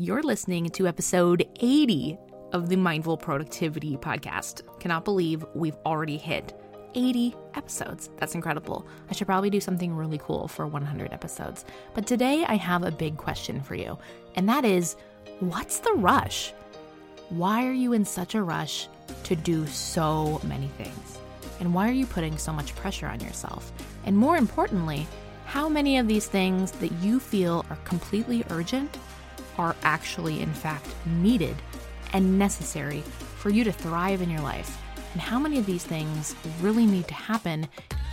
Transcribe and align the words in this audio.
You're 0.00 0.22
listening 0.22 0.70
to 0.70 0.88
episode 0.88 1.46
80 1.60 2.16
of 2.54 2.70
the 2.70 2.76
Mindful 2.76 3.18
Productivity 3.18 3.98
Podcast. 3.98 4.62
Cannot 4.80 5.04
believe 5.04 5.44
we've 5.54 5.76
already 5.84 6.16
hit 6.16 6.58
80 6.94 7.36
episodes. 7.52 8.08
That's 8.16 8.34
incredible. 8.34 8.86
I 9.10 9.12
should 9.12 9.26
probably 9.26 9.50
do 9.50 9.60
something 9.60 9.94
really 9.94 10.16
cool 10.16 10.48
for 10.48 10.66
100 10.66 11.12
episodes. 11.12 11.66
But 11.92 12.06
today 12.06 12.46
I 12.48 12.54
have 12.54 12.82
a 12.82 12.90
big 12.90 13.18
question 13.18 13.60
for 13.60 13.74
you, 13.74 13.98
and 14.36 14.48
that 14.48 14.64
is 14.64 14.96
what's 15.40 15.80
the 15.80 15.92
rush? 15.92 16.54
Why 17.28 17.66
are 17.66 17.74
you 17.74 17.92
in 17.92 18.06
such 18.06 18.34
a 18.34 18.42
rush 18.42 18.88
to 19.24 19.36
do 19.36 19.66
so 19.66 20.40
many 20.44 20.68
things? 20.78 21.18
And 21.60 21.74
why 21.74 21.86
are 21.86 21.92
you 21.92 22.06
putting 22.06 22.38
so 22.38 22.54
much 22.54 22.74
pressure 22.74 23.06
on 23.06 23.20
yourself? 23.20 23.70
And 24.06 24.16
more 24.16 24.38
importantly, 24.38 25.06
how 25.44 25.68
many 25.68 25.98
of 25.98 26.08
these 26.08 26.26
things 26.26 26.72
that 26.72 26.92
you 27.02 27.20
feel 27.20 27.66
are 27.68 27.76
completely 27.84 28.44
urgent 28.48 28.96
are 29.60 29.76
actually, 29.82 30.40
in 30.40 30.52
fact, 30.54 30.86
needed 31.04 31.54
and 32.14 32.38
necessary 32.38 33.02
for 33.36 33.50
you 33.50 33.62
to 33.62 33.70
thrive 33.70 34.22
in 34.22 34.30
your 34.30 34.40
life? 34.40 34.80
And 35.12 35.20
how 35.20 35.38
many 35.38 35.58
of 35.58 35.66
these 35.66 35.84
things 35.84 36.34
really 36.62 36.86
need 36.86 37.06
to 37.08 37.14
happen 37.14 37.68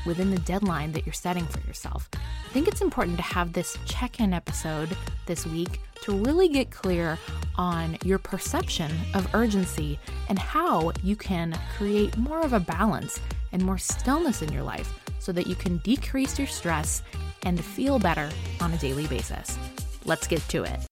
within 0.06 0.30
the 0.30 0.40
deadline 0.40 0.92
that 0.92 1.06
you're 1.06 1.14
setting 1.14 1.46
for 1.46 1.60
yourself? 1.62 2.10
I 2.14 2.50
think 2.52 2.68
it's 2.68 2.82
important 2.82 3.18
to 3.18 3.24
have 3.24 3.54
this 3.54 3.78
check 3.86 4.20
in 4.20 4.34
episode 4.34 4.96
this 5.26 5.46
week 5.46 5.80
to 6.02 6.12
really 6.12 6.50
get 6.50 6.70
clear 6.70 7.18
on 7.56 7.98
your 8.04 8.18
perception 8.18 8.92
of 9.14 9.34
urgency 9.34 10.00
and 10.28 10.38
how 10.38 10.92
you 11.02 11.16
can 11.16 11.58
create 11.78 12.18
more 12.18 12.42
of 12.42 12.52
a 12.54 12.60
balance 12.60 13.20
and 13.54 13.64
more 13.64 13.78
stillness 13.78 14.42
in 14.42 14.52
your 14.52 14.64
life 14.64 14.94
so 15.20 15.32
that 15.32 15.48
you 15.48 15.56
can 15.56 15.78
decrease 15.78 16.38
your 16.38 16.48
stress 16.48 17.04
and 17.44 17.64
feel 17.64 18.00
better 18.00 18.30
on 18.60 18.74
a 18.74 18.78
daily 18.78 19.08
basis. 19.08 19.58
Let's 20.06 20.28
get 20.28 20.42
to 20.50 20.64
it. 20.64 20.87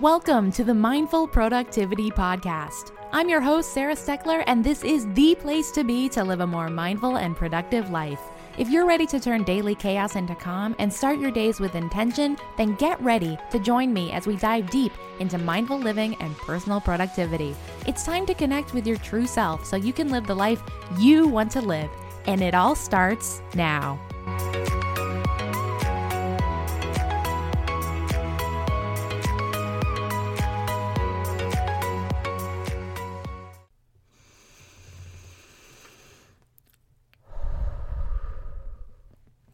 Welcome 0.00 0.52
to 0.52 0.62
the 0.62 0.74
Mindful 0.74 1.26
Productivity 1.26 2.10
Podcast. 2.10 2.92
I'm 3.12 3.30
your 3.30 3.40
host, 3.40 3.72
Sarah 3.72 3.94
Steckler, 3.94 4.44
and 4.46 4.62
this 4.62 4.84
is 4.84 5.10
the 5.14 5.34
place 5.36 5.70
to 5.70 5.84
be 5.84 6.06
to 6.10 6.22
live 6.22 6.40
a 6.40 6.46
more 6.46 6.68
mindful 6.68 7.16
and 7.16 7.34
productive 7.34 7.88
life. 7.88 8.20
If 8.58 8.68
you're 8.68 8.84
ready 8.84 9.06
to 9.06 9.18
turn 9.18 9.42
daily 9.44 9.74
chaos 9.74 10.14
into 10.14 10.34
calm 10.34 10.76
and 10.78 10.92
start 10.92 11.18
your 11.18 11.30
days 11.30 11.60
with 11.60 11.74
intention, 11.76 12.36
then 12.58 12.74
get 12.74 13.00
ready 13.00 13.38
to 13.50 13.58
join 13.58 13.94
me 13.94 14.12
as 14.12 14.26
we 14.26 14.36
dive 14.36 14.68
deep 14.68 14.92
into 15.18 15.38
mindful 15.38 15.78
living 15.78 16.14
and 16.16 16.36
personal 16.36 16.78
productivity. 16.78 17.56
It's 17.86 18.04
time 18.04 18.26
to 18.26 18.34
connect 18.34 18.74
with 18.74 18.86
your 18.86 18.98
true 18.98 19.26
self 19.26 19.64
so 19.64 19.76
you 19.76 19.94
can 19.94 20.10
live 20.10 20.26
the 20.26 20.36
life 20.36 20.62
you 20.98 21.26
want 21.26 21.50
to 21.52 21.62
live. 21.62 21.88
And 22.26 22.42
it 22.42 22.54
all 22.54 22.74
starts 22.74 23.40
now. 23.54 23.98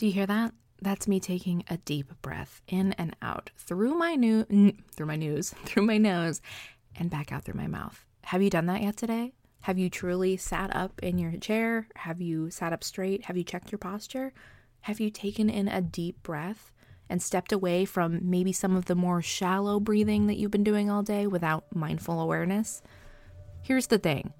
Do 0.02 0.08
you 0.08 0.14
hear 0.14 0.26
that? 0.26 0.52
That's 0.80 1.06
me 1.06 1.20
taking 1.20 1.62
a 1.70 1.76
deep 1.76 2.12
breath 2.22 2.60
in 2.66 2.92
and 2.94 3.14
out 3.22 3.50
through 3.56 3.94
my 3.94 4.16
new 4.16 4.42
through 4.96 5.06
my 5.06 5.14
nose, 5.14 5.54
through 5.64 5.84
my 5.84 5.96
nose, 5.96 6.42
and 6.96 7.08
back 7.08 7.30
out 7.30 7.44
through 7.44 7.54
my 7.54 7.68
mouth. 7.68 8.04
Have 8.24 8.42
you 8.42 8.50
done 8.50 8.66
that 8.66 8.82
yet 8.82 8.96
today? 8.96 9.32
Have 9.60 9.78
you 9.78 9.88
truly 9.88 10.36
sat 10.36 10.74
up 10.74 11.00
in 11.04 11.18
your 11.18 11.30
chair? 11.36 11.86
Have 11.94 12.20
you 12.20 12.50
sat 12.50 12.72
up 12.72 12.82
straight? 12.82 13.26
Have 13.26 13.36
you 13.36 13.44
checked 13.44 13.70
your 13.70 13.78
posture? 13.78 14.32
Have 14.80 14.98
you 14.98 15.08
taken 15.08 15.48
in 15.48 15.68
a 15.68 15.80
deep 15.80 16.20
breath 16.24 16.72
and 17.08 17.22
stepped 17.22 17.52
away 17.52 17.84
from 17.84 18.28
maybe 18.28 18.52
some 18.52 18.74
of 18.74 18.86
the 18.86 18.96
more 18.96 19.22
shallow 19.22 19.78
breathing 19.78 20.26
that 20.26 20.36
you've 20.36 20.50
been 20.50 20.64
doing 20.64 20.90
all 20.90 21.04
day 21.04 21.28
without 21.28 21.72
mindful 21.72 22.20
awareness? 22.20 22.82
Here's 23.62 23.86
the 23.86 23.98
thing 23.98 24.32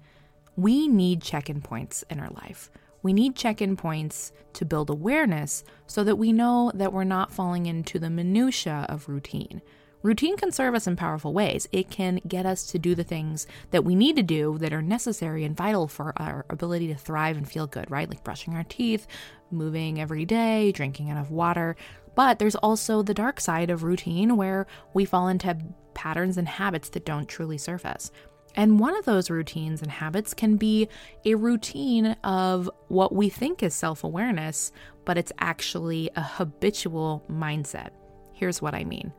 we 0.57 0.89
need 0.89 1.21
check 1.21 1.49
in 1.49 1.61
points 1.61 2.03
in 2.09 2.19
our 2.19 2.31
life. 2.31 2.69
We 3.03 3.13
need 3.13 3.35
check 3.35 3.61
in 3.61 3.75
points 3.77 4.31
to 4.53 4.65
build 4.65 4.89
awareness 4.89 5.63
so 5.85 6.03
that 6.03 6.15
we 6.15 6.31
know 6.31 6.71
that 6.73 6.93
we're 6.93 7.03
not 7.03 7.31
falling 7.31 7.65
into 7.65 7.99
the 7.99 8.09
minutiae 8.09 8.85
of 8.89 9.09
routine. 9.09 9.61
Routine 10.03 10.35
can 10.35 10.51
serve 10.51 10.75
us 10.75 10.85
in 10.85 10.97
powerful 10.97 11.33
ways. 11.33 11.67
It 11.71 11.89
can 11.89 12.19
get 12.27 12.45
us 12.45 12.65
to 12.67 12.79
do 12.79 12.93
the 12.93 13.05
things 13.05 13.47
that 13.71 13.85
we 13.85 13.95
need 13.95 14.17
to 14.17 14.23
do 14.23 14.57
that 14.57 14.73
are 14.73 14.81
necessary 14.81 15.45
and 15.45 15.55
vital 15.55 15.87
for 15.87 16.13
our 16.17 16.45
ability 16.49 16.87
to 16.87 16.95
thrive 16.95 17.37
and 17.37 17.49
feel 17.49 17.67
good, 17.67 17.89
right? 17.89 18.09
Like 18.09 18.23
brushing 18.23 18.53
our 18.53 18.65
teeth, 18.65 19.07
moving 19.49 20.01
every 20.01 20.25
day, 20.25 20.73
drinking 20.73 21.07
enough 21.07 21.29
water. 21.29 21.77
But 22.15 22.37
there's 22.37 22.55
also 22.55 23.01
the 23.01 23.13
dark 23.13 23.39
side 23.39 23.69
of 23.69 23.83
routine 23.83 24.35
where 24.35 24.67
we 24.93 25.05
fall 25.05 25.29
into 25.29 25.57
patterns 25.93 26.37
and 26.37 26.47
habits 26.47 26.89
that 26.89 27.05
don't 27.05 27.27
truly 27.27 27.57
serve 27.57 27.85
us. 27.85 28.11
And 28.55 28.79
one 28.79 28.95
of 28.95 29.05
those 29.05 29.29
routines 29.29 29.81
and 29.81 29.89
habits 29.89 30.33
can 30.33 30.57
be 30.57 30.87
a 31.25 31.35
routine 31.35 32.15
of 32.23 32.69
what 32.87 33.13
we 33.13 33.29
think 33.29 33.63
is 33.63 33.73
self 33.73 34.03
awareness, 34.03 34.71
but 35.05 35.17
it's 35.17 35.31
actually 35.39 36.09
a 36.15 36.21
habitual 36.21 37.23
mindset. 37.29 37.89
Here's 38.33 38.61
what 38.61 38.75
I 38.75 38.83
mean 38.83 39.11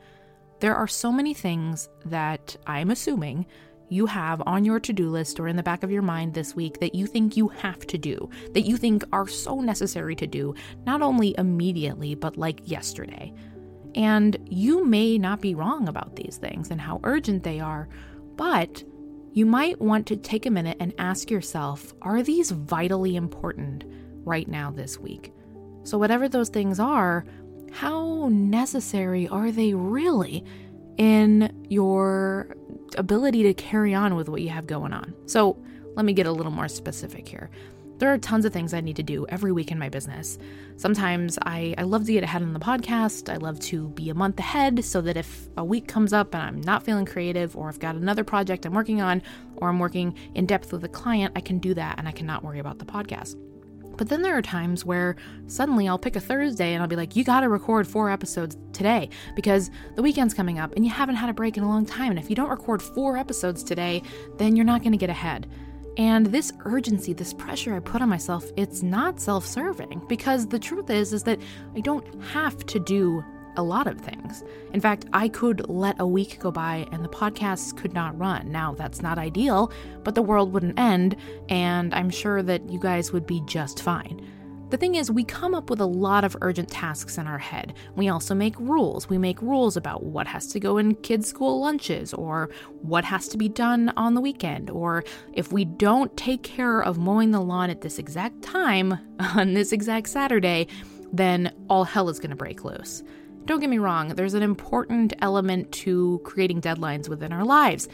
there 0.60 0.74
are 0.74 0.88
so 0.88 1.12
many 1.12 1.34
things 1.34 1.88
that 2.06 2.56
I'm 2.66 2.90
assuming 2.90 3.46
you 3.90 4.06
have 4.06 4.42
on 4.46 4.64
your 4.64 4.80
to 4.80 4.92
do 4.92 5.10
list 5.10 5.38
or 5.38 5.46
in 5.46 5.56
the 5.56 5.62
back 5.62 5.82
of 5.82 5.90
your 5.90 6.02
mind 6.02 6.34
this 6.34 6.56
week 6.56 6.80
that 6.80 6.94
you 6.94 7.06
think 7.06 7.36
you 7.36 7.48
have 7.48 7.86
to 7.86 7.98
do, 7.98 8.30
that 8.52 8.62
you 8.62 8.76
think 8.76 9.04
are 9.12 9.28
so 9.28 9.60
necessary 9.60 10.16
to 10.16 10.26
do, 10.26 10.54
not 10.86 11.02
only 11.02 11.34
immediately, 11.36 12.14
but 12.14 12.36
like 12.36 12.60
yesterday. 12.64 13.32
And 13.94 14.36
you 14.46 14.84
may 14.84 15.18
not 15.18 15.40
be 15.40 15.54
wrong 15.54 15.86
about 15.88 16.16
these 16.16 16.38
things 16.38 16.70
and 16.70 16.80
how 16.80 17.00
urgent 17.04 17.42
they 17.44 17.60
are, 17.60 17.88
but 18.36 18.82
you 19.34 19.44
might 19.44 19.80
want 19.80 20.06
to 20.06 20.16
take 20.16 20.46
a 20.46 20.50
minute 20.50 20.76
and 20.78 20.94
ask 20.96 21.28
yourself 21.28 21.92
are 22.02 22.22
these 22.22 22.52
vitally 22.52 23.16
important 23.16 23.84
right 24.24 24.46
now 24.46 24.70
this 24.70 24.98
week? 24.98 25.32
So, 25.82 25.98
whatever 25.98 26.28
those 26.28 26.48
things 26.48 26.78
are, 26.78 27.26
how 27.72 28.28
necessary 28.30 29.26
are 29.26 29.50
they 29.50 29.74
really 29.74 30.44
in 30.96 31.66
your 31.68 32.56
ability 32.96 33.42
to 33.42 33.54
carry 33.54 33.92
on 33.92 34.14
with 34.14 34.28
what 34.28 34.40
you 34.40 34.50
have 34.50 34.68
going 34.68 34.92
on? 34.92 35.12
So, 35.26 35.58
let 35.96 36.06
me 36.06 36.12
get 36.12 36.26
a 36.26 36.32
little 36.32 36.52
more 36.52 36.68
specific 36.68 37.26
here. 37.28 37.50
There 37.98 38.12
are 38.12 38.18
tons 38.18 38.44
of 38.44 38.52
things 38.52 38.74
I 38.74 38.80
need 38.80 38.96
to 38.96 39.04
do 39.04 39.24
every 39.28 39.52
week 39.52 39.70
in 39.70 39.78
my 39.78 39.88
business. 39.88 40.36
Sometimes 40.76 41.38
I, 41.42 41.74
I 41.78 41.82
love 41.82 42.06
to 42.06 42.12
get 42.12 42.24
ahead 42.24 42.42
on 42.42 42.52
the 42.52 42.58
podcast. 42.58 43.32
I 43.32 43.36
love 43.36 43.60
to 43.60 43.88
be 43.90 44.10
a 44.10 44.14
month 44.14 44.38
ahead 44.40 44.84
so 44.84 45.00
that 45.02 45.16
if 45.16 45.48
a 45.56 45.64
week 45.64 45.86
comes 45.86 46.12
up 46.12 46.34
and 46.34 46.42
I'm 46.42 46.60
not 46.60 46.82
feeling 46.82 47.06
creative, 47.06 47.56
or 47.56 47.68
I've 47.68 47.78
got 47.78 47.94
another 47.94 48.24
project 48.24 48.66
I'm 48.66 48.74
working 48.74 49.00
on, 49.00 49.22
or 49.56 49.68
I'm 49.68 49.78
working 49.78 50.16
in 50.34 50.44
depth 50.44 50.72
with 50.72 50.82
a 50.82 50.88
client, 50.88 51.34
I 51.36 51.40
can 51.40 51.58
do 51.58 51.72
that 51.74 51.98
and 51.98 52.08
I 52.08 52.12
cannot 52.12 52.42
worry 52.42 52.58
about 52.58 52.80
the 52.80 52.84
podcast. 52.84 53.36
But 53.96 54.08
then 54.08 54.22
there 54.22 54.36
are 54.36 54.42
times 54.42 54.84
where 54.84 55.14
suddenly 55.46 55.86
I'll 55.86 55.98
pick 55.98 56.16
a 56.16 56.20
Thursday 56.20 56.74
and 56.74 56.82
I'll 56.82 56.88
be 56.88 56.96
like, 56.96 57.14
you 57.14 57.22
got 57.22 57.40
to 57.40 57.48
record 57.48 57.86
four 57.86 58.10
episodes 58.10 58.56
today 58.72 59.08
because 59.36 59.70
the 59.94 60.02
weekend's 60.02 60.34
coming 60.34 60.58
up 60.58 60.74
and 60.74 60.84
you 60.84 60.90
haven't 60.90 61.14
had 61.14 61.30
a 61.30 61.32
break 61.32 61.56
in 61.56 61.62
a 61.62 61.68
long 61.68 61.86
time. 61.86 62.10
And 62.10 62.18
if 62.18 62.28
you 62.28 62.34
don't 62.34 62.50
record 62.50 62.82
four 62.82 63.16
episodes 63.16 63.62
today, 63.62 64.02
then 64.36 64.56
you're 64.56 64.64
not 64.64 64.82
going 64.82 64.92
to 64.92 64.98
get 64.98 65.10
ahead. 65.10 65.48
And 65.96 66.26
this 66.26 66.52
urgency, 66.64 67.12
this 67.12 67.32
pressure 67.32 67.74
I 67.74 67.78
put 67.78 68.02
on 68.02 68.08
myself, 68.08 68.50
it's 68.56 68.82
not 68.82 69.20
self-serving 69.20 70.02
because 70.08 70.46
the 70.46 70.58
truth 70.58 70.90
is 70.90 71.12
is 71.12 71.22
that 71.24 71.38
I 71.76 71.80
don't 71.80 72.22
have 72.24 72.66
to 72.66 72.80
do 72.80 73.24
a 73.56 73.62
lot 73.62 73.86
of 73.86 74.00
things. 74.00 74.42
In 74.72 74.80
fact, 74.80 75.06
I 75.12 75.28
could 75.28 75.68
let 75.68 76.00
a 76.00 76.06
week 76.06 76.40
go 76.40 76.50
by 76.50 76.86
and 76.90 77.04
the 77.04 77.08
podcast 77.08 77.76
could 77.76 77.94
not 77.94 78.18
run. 78.18 78.50
Now, 78.50 78.74
that's 78.74 79.00
not 79.00 79.18
ideal, 79.18 79.70
but 80.02 80.16
the 80.16 80.22
world 80.22 80.52
wouldn't 80.52 80.78
end, 80.78 81.16
and 81.48 81.94
I'm 81.94 82.10
sure 82.10 82.42
that 82.42 82.68
you 82.68 82.80
guys 82.80 83.12
would 83.12 83.26
be 83.26 83.42
just 83.46 83.80
fine. 83.80 84.26
The 84.74 84.78
thing 84.78 84.96
is, 84.96 85.08
we 85.08 85.22
come 85.22 85.54
up 85.54 85.70
with 85.70 85.80
a 85.80 85.86
lot 85.86 86.24
of 86.24 86.36
urgent 86.40 86.68
tasks 86.68 87.16
in 87.16 87.28
our 87.28 87.38
head. 87.38 87.74
We 87.94 88.08
also 88.08 88.34
make 88.34 88.58
rules. 88.58 89.08
We 89.08 89.18
make 89.18 89.40
rules 89.40 89.76
about 89.76 90.02
what 90.02 90.26
has 90.26 90.48
to 90.48 90.58
go 90.58 90.78
in 90.78 90.96
kids' 90.96 91.28
school 91.28 91.60
lunches, 91.60 92.12
or 92.12 92.50
what 92.82 93.04
has 93.04 93.28
to 93.28 93.38
be 93.38 93.48
done 93.48 93.92
on 93.96 94.14
the 94.14 94.20
weekend, 94.20 94.70
or 94.70 95.04
if 95.32 95.52
we 95.52 95.64
don't 95.64 96.16
take 96.16 96.42
care 96.42 96.82
of 96.82 96.98
mowing 96.98 97.30
the 97.30 97.40
lawn 97.40 97.70
at 97.70 97.82
this 97.82 98.00
exact 98.00 98.42
time 98.42 98.98
on 99.36 99.54
this 99.54 99.70
exact 99.70 100.08
Saturday, 100.08 100.66
then 101.12 101.54
all 101.70 101.84
hell 101.84 102.08
is 102.08 102.18
going 102.18 102.30
to 102.30 102.36
break 102.36 102.64
loose. 102.64 103.04
Don't 103.44 103.60
get 103.60 103.70
me 103.70 103.78
wrong, 103.78 104.08
there's 104.08 104.34
an 104.34 104.42
important 104.42 105.12
element 105.20 105.70
to 105.70 106.20
creating 106.24 106.60
deadlines 106.60 107.08
within 107.08 107.32
our 107.32 107.44
lives. 107.44 107.86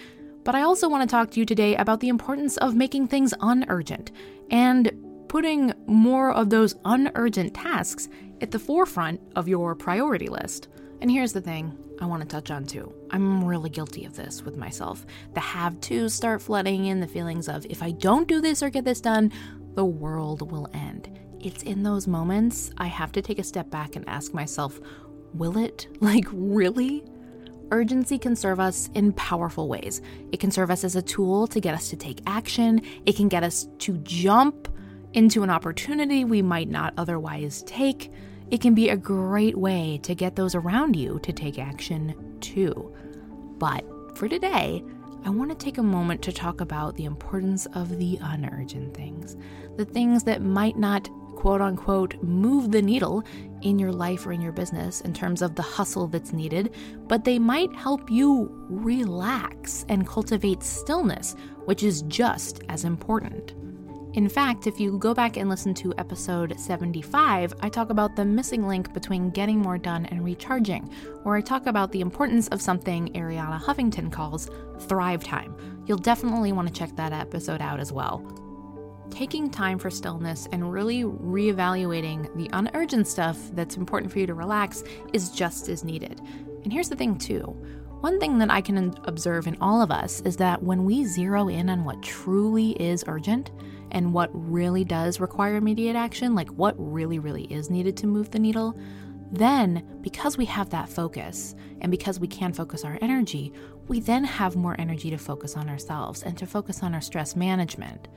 But 0.45 0.55
I 0.55 0.63
also 0.63 0.89
want 0.89 1.07
to 1.07 1.15
talk 1.15 1.31
to 1.33 1.41
you 1.41 1.45
today 1.45 1.77
about 1.77 2.01
the 2.01 2.09
importance 2.09 2.57
of 2.57 2.75
making 2.75 3.09
things 3.09 3.35
unurgent 3.43 4.13
and 4.51 4.91
putting 5.31 5.73
more 5.87 6.33
of 6.33 6.51
those 6.51 6.75
unurgent 6.85 7.55
tasks 7.55 8.09
at 8.41 8.51
the 8.51 8.59
forefront 8.59 9.21
of 9.37 9.47
your 9.47 9.77
priority 9.77 10.27
list. 10.27 10.67
And 11.01 11.09
here's 11.09 11.33
the 11.33 11.41
thing 11.41 11.79
I 12.01 12.07
want 12.07 12.21
to 12.21 12.29
touch 12.29 12.51
on 12.51 12.67
too. 12.67 12.93
I'm 13.13 13.45
really 13.45 13.71
guilty 13.71 14.05
of 14.05 14.17
this 14.17 14.43
with 14.43 14.57
myself. 14.57 15.07
The 15.35 15.41
have 15.41 15.81
tos 15.81 16.15
start 16.15 16.43
flooding 16.43 16.87
in, 16.87 16.99
the 16.99 17.07
feelings 17.07 17.49
of 17.49 17.65
if 17.67 17.81
I 17.81 17.93
don't 17.93 18.27
do 18.27 18.41
this 18.41 18.61
or 18.61 18.71
get 18.71 18.85
this 18.85 19.01
done, 19.01 19.31
the 19.77 19.85
world 19.85 20.51
will 20.51 20.69
end. 20.75 21.21
It's 21.39 21.63
in 21.63 21.85
those 21.85 22.09
moments 22.09 22.73
I 22.77 22.89
have 22.89 23.13
to 23.13 23.23
take 23.23 23.39
a 23.39 23.45
step 23.45 23.71
back 23.71 23.95
and 23.95 24.09
ask 24.09 24.35
myself, 24.35 24.81
will 25.33 25.57
it? 25.57 25.87
Like, 26.01 26.27
really? 26.33 27.05
urgency 27.73 28.19
can 28.19 28.35
serve 28.35 28.59
us 28.59 28.91
in 28.95 29.13
powerful 29.13 29.69
ways. 29.69 30.03
It 30.33 30.41
can 30.41 30.51
serve 30.51 30.73
us 30.73 30.83
as 30.83 30.97
a 30.97 31.03
tool 31.03 31.47
to 31.47 31.61
get 31.61 31.73
us 31.73 31.89
to 31.91 31.97
take 31.97 32.21
action, 32.27 32.83
it 33.07 33.15
can 33.15 33.29
get 33.29 33.45
us 33.45 33.69
to 33.79 33.97
jump 33.99 34.69
into 35.13 35.43
an 35.43 35.51
opportunity 35.51 36.25
we 36.25 36.43
might 36.43 36.69
not 36.69 36.95
otherwise 36.97 37.63
take. 37.67 38.13
It 38.51 38.61
can 38.61 38.75
be 38.75 38.89
a 38.89 38.97
great 38.97 39.57
way 39.57 40.01
to 40.03 40.15
get 40.15 40.37
those 40.37 40.55
around 40.55 40.97
you 40.97 41.19
to 41.23 41.33
take 41.33 41.59
action 41.59 42.39
too. 42.41 42.95
But 43.59 43.85
for 44.17 44.29
today, 44.29 44.83
I 45.25 45.31
want 45.31 45.51
to 45.51 45.57
take 45.57 45.79
a 45.79 45.83
moment 45.83 46.23
to 46.23 46.33
talk 46.33 46.61
about 46.61 46.97
the 46.97 47.05
importance 47.05 47.67
of 47.75 47.99
the 47.99 48.19
unurgent 48.23 48.95
things, 48.95 49.37
the 49.77 49.85
things 49.85 50.25
that 50.25 50.43
might 50.43 50.79
not 50.79 51.09
quote 51.37 51.61
unquote 51.61 52.23
move 52.23 52.71
the 52.71 52.83
needle 52.83 53.25
in 53.63 53.79
your 53.79 53.93
life 53.93 54.27
or 54.27 54.33
in 54.33 54.43
your 54.43 54.53
business 54.53 55.01
in 55.01 55.15
terms 55.15 55.41
of 55.41 55.55
the 55.55 55.63
hustle 55.63 56.07
that's 56.07 56.33
needed, 56.33 56.75
but 57.09 57.25
they 57.25 57.39
might 57.39 57.75
help 57.75 58.11
you 58.11 58.51
relax 58.69 59.85
and 59.89 60.07
cultivate 60.07 60.63
stillness, 60.63 61.35
which 61.65 61.83
is 61.83 62.03
just 62.03 62.63
as 62.69 62.85
important. 62.85 63.55
In 64.15 64.29
fact, 64.29 64.67
if 64.67 64.81
you 64.81 64.99
go 64.99 65.15
back 65.15 65.37
and 65.37 65.49
listen 65.49 65.73
to 65.75 65.95
episode 65.97 66.59
75, 66.59 67.55
I 67.61 67.69
talk 67.69 67.91
about 67.91 68.17
the 68.17 68.25
missing 68.25 68.67
link 68.67 68.93
between 68.93 69.31
getting 69.31 69.61
more 69.61 69.79
done 69.79 70.07
and 70.07 70.25
recharging, 70.25 70.91
where 71.23 71.37
I 71.37 71.41
talk 71.41 71.67
about 71.67 71.93
the 71.93 72.01
importance 72.01 72.49
of 72.49 72.61
something 72.61 73.13
Arianna 73.13 73.61
Huffington 73.61 74.11
calls 74.11 74.51
thrive 74.81 75.23
time. 75.23 75.55
You'll 75.87 75.99
definitely 75.99 76.51
want 76.51 76.67
to 76.67 76.75
check 76.75 76.97
that 76.97 77.13
episode 77.13 77.61
out 77.61 77.79
as 77.79 77.93
well. 77.93 78.27
Taking 79.11 79.49
time 79.49 79.79
for 79.79 79.91
stillness 79.91 80.49
and 80.51 80.73
really 80.73 81.05
reevaluating 81.05 82.35
the 82.35 82.51
unurgent 82.53 83.07
stuff 83.07 83.39
that's 83.53 83.77
important 83.77 84.11
for 84.11 84.19
you 84.19 84.27
to 84.27 84.35
relax 84.35 84.83
is 85.13 85.31
just 85.31 85.69
as 85.69 85.85
needed. 85.85 86.21
And 86.65 86.73
here's 86.73 86.89
the 86.89 86.97
thing, 86.97 87.17
too. 87.17 87.57
One 88.01 88.19
thing 88.19 88.39
that 88.39 88.51
I 88.51 88.61
can 88.61 88.93
observe 89.05 89.47
in 89.47 89.57
all 89.61 89.81
of 89.81 89.93
us 89.93 90.21
is 90.23 90.37
that 90.39 90.63
when 90.65 90.85
we 90.85 91.05
zero 91.05 91.47
in 91.47 91.71
on 91.71 91.85
what 91.85 92.03
truly 92.03 92.71
is 92.73 93.05
urgent, 93.07 93.53
and 93.91 94.13
what 94.13 94.31
really 94.33 94.85
does 94.85 95.21
require 95.21 95.57
immediate 95.57 95.97
action, 95.97 96.35
like 96.35 96.49
what 96.51 96.75
really, 96.79 97.19
really 97.19 97.45
is 97.45 97.71
needed 97.71 97.97
to 97.99 98.07
move 98.07 98.31
the 98.31 98.39
needle, 98.39 98.77
then 99.33 99.87
because 100.01 100.37
we 100.37 100.45
have 100.45 100.71
that 100.71 100.89
focus 100.89 101.55
and 101.81 101.91
because 101.91 102.19
we 102.19 102.27
can 102.27 102.53
focus 102.53 102.85
our 102.85 102.99
energy, 103.01 103.53
we 103.89 104.01
then 104.01 104.25
have 104.25 104.57
more 104.57 104.77
energy 104.79 105.11
to 105.11 105.19
focus 105.19 105.57
on 105.57 105.69
ourselves 105.69 106.23
and 106.23 106.37
to 106.39 106.47
focus 106.47 106.83
on 106.83 106.95
our 106.95 107.01
stress 107.01 107.37
management. 107.37 108.09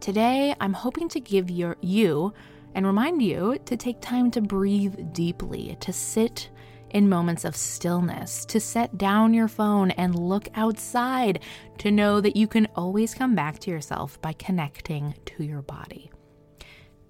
Today, 0.00 0.54
I'm 0.60 0.72
hoping 0.72 1.08
to 1.10 1.20
give 1.20 1.50
your, 1.50 1.76
you 1.80 2.32
and 2.74 2.86
remind 2.86 3.22
you 3.22 3.58
to 3.64 3.76
take 3.76 4.00
time 4.00 4.30
to 4.32 4.40
breathe 4.40 5.12
deeply, 5.12 5.76
to 5.80 5.92
sit 5.92 6.50
in 6.90 7.08
moments 7.08 7.44
of 7.44 7.56
stillness, 7.56 8.44
to 8.46 8.60
set 8.60 8.96
down 8.96 9.34
your 9.34 9.48
phone 9.48 9.90
and 9.92 10.18
look 10.18 10.48
outside, 10.54 11.40
to 11.78 11.90
know 11.90 12.20
that 12.20 12.36
you 12.36 12.46
can 12.46 12.68
always 12.76 13.14
come 13.14 13.34
back 13.34 13.58
to 13.60 13.70
yourself 13.70 14.20
by 14.20 14.32
connecting 14.32 15.14
to 15.26 15.44
your 15.44 15.62
body. 15.62 16.10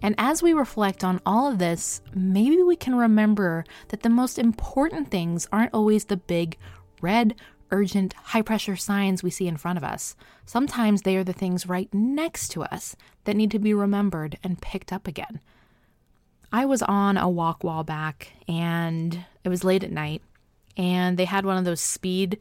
And 0.02 0.14
as 0.18 0.42
we 0.42 0.52
reflect 0.52 1.02
on 1.04 1.20
all 1.24 1.50
of 1.50 1.58
this, 1.58 2.00
maybe 2.14 2.62
we 2.62 2.76
can 2.76 2.94
remember 2.94 3.64
that 3.88 4.02
the 4.02 4.10
most 4.10 4.38
important 4.38 5.10
things 5.10 5.48
aren't 5.50 5.74
always 5.74 6.04
the 6.04 6.16
big, 6.16 6.58
red, 7.00 7.34
urgent, 7.70 8.12
high 8.14 8.42
pressure 8.42 8.76
signs 8.76 9.22
we 9.22 9.30
see 9.30 9.48
in 9.48 9.56
front 9.56 9.78
of 9.78 9.84
us. 9.84 10.14
Sometimes 10.44 11.02
they 11.02 11.16
are 11.16 11.24
the 11.24 11.32
things 11.32 11.66
right 11.66 11.92
next 11.92 12.48
to 12.48 12.62
us 12.62 12.94
that 13.24 13.36
need 13.36 13.50
to 13.50 13.58
be 13.58 13.74
remembered 13.74 14.38
and 14.44 14.60
picked 14.60 14.92
up 14.92 15.08
again. 15.08 15.40
I 16.52 16.64
was 16.64 16.82
on 16.82 17.16
a 17.16 17.28
walk 17.28 17.64
while 17.64 17.82
back 17.82 18.32
and 18.46 19.24
it 19.46 19.48
was 19.48 19.64
late 19.64 19.84
at 19.84 19.92
night 19.92 20.22
and 20.76 21.16
they 21.16 21.24
had 21.24 21.46
one 21.46 21.56
of 21.56 21.64
those 21.64 21.80
speed 21.80 22.38